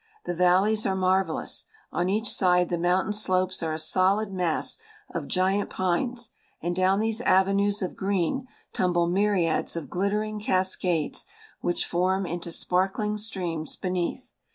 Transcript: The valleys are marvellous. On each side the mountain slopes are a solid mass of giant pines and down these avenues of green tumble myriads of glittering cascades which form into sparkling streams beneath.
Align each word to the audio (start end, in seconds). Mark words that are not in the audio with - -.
The 0.25 0.33
valleys 0.33 0.87
are 0.87 0.95
marvellous. 0.95 1.65
On 1.91 2.09
each 2.09 2.27
side 2.27 2.69
the 2.69 2.77
mountain 2.79 3.13
slopes 3.13 3.61
are 3.61 3.71
a 3.73 3.77
solid 3.77 4.33
mass 4.33 4.79
of 5.11 5.27
giant 5.27 5.69
pines 5.69 6.31
and 6.59 6.75
down 6.75 6.99
these 6.99 7.21
avenues 7.21 7.83
of 7.83 7.95
green 7.95 8.47
tumble 8.73 9.05
myriads 9.07 9.75
of 9.75 9.91
glittering 9.91 10.39
cascades 10.39 11.27
which 11.59 11.85
form 11.85 12.25
into 12.25 12.51
sparkling 12.51 13.15
streams 13.19 13.75
beneath. 13.75 14.33